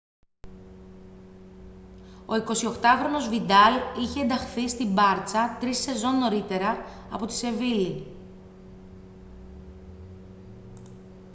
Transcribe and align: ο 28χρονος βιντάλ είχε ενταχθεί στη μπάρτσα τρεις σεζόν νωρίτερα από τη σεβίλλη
ο 2.25 2.33
28χρονος 2.47 3.27
βιντάλ 3.29 3.73
είχε 3.97 4.21
ενταχθεί 4.21 4.69
στη 4.69 4.85
μπάρτσα 4.85 5.57
τρεις 5.59 5.77
σεζόν 5.77 6.17
νωρίτερα 6.17 6.77
από 7.11 7.25
τη 7.25 7.33
σεβίλλη 7.33 8.05